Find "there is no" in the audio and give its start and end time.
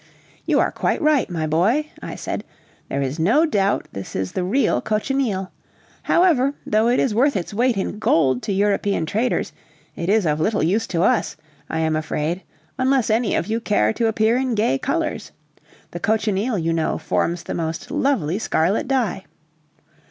2.89-3.45